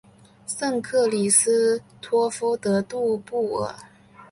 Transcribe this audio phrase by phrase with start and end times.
[0.47, 3.75] 圣克里斯托夫德杜布尔。